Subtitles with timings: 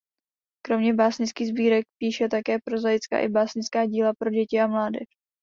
[0.65, 5.05] Kromě básnických sbírek píše také prozaická i básnická díla pro děti a mládež.